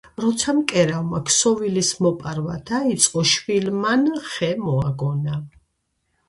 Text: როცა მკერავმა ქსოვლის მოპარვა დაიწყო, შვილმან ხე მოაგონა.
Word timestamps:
როცა 0.23 0.53
მკერავმა 0.59 1.19
ქსოვლის 1.27 1.91
მოპარვა 2.05 2.55
დაიწყო, 2.71 3.23
შვილმან 3.33 4.09
ხე 4.31 4.51
მოაგონა. 4.65 5.39